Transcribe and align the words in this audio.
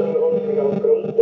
Mustern 0.00 0.16
und 0.16 0.24
aufgrund 0.24 0.44
dessen 0.48 1.04
uns 1.04 1.19